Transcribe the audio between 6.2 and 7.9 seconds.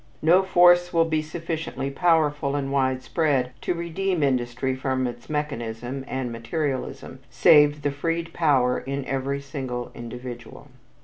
materialism save